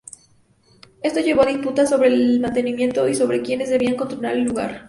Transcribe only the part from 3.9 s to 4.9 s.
controlar el lugar.